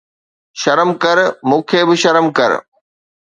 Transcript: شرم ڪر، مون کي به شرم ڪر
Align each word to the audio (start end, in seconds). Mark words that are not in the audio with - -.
شرم 0.61 0.89
ڪر، 1.03 1.17
مون 1.49 1.61
کي 1.69 1.81
به 1.87 1.95
شرم 2.01 2.25
ڪر 2.37 2.51